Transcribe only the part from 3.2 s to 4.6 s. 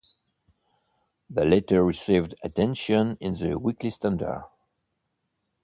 in the Weekly Standard.